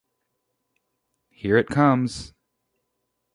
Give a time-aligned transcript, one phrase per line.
[1.29, 2.33] Here it comes.